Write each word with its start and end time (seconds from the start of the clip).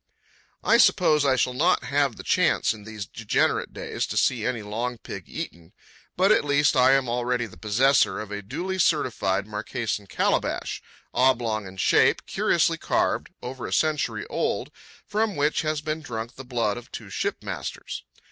I 0.63 0.79
suppose 0.79 1.25
I 1.25 1.35
shall 1.35 1.53
not 1.53 1.83
have 1.83 2.15
the 2.15 2.23
chance 2.23 2.73
in 2.73 2.85
these 2.85 3.05
degenerate 3.05 3.71
days 3.71 4.07
to 4.07 4.17
see 4.17 4.43
any 4.47 4.63
long 4.63 4.97
pig 4.97 5.25
eaten, 5.29 5.73
but 6.17 6.31
at 6.31 6.43
least 6.43 6.75
I 6.75 6.93
am 6.93 7.07
already 7.07 7.45
the 7.45 7.55
possessor 7.55 8.19
of 8.19 8.31
a 8.31 8.41
duly 8.41 8.79
certified 8.79 9.45
Marquesan 9.45 10.07
calabash, 10.07 10.81
oblong 11.13 11.67
in 11.67 11.77
shape, 11.77 12.25
curiously 12.25 12.79
carved, 12.79 13.29
over 13.43 13.67
a 13.67 13.71
century 13.73 14.25
old, 14.25 14.71
from 15.05 15.35
which 15.35 15.61
has 15.61 15.81
been 15.81 16.01
drunk 16.01 16.33
the 16.33 16.43
blood 16.45 16.77
of 16.77 16.91
two 16.91 17.11
shipmasters. 17.11 18.03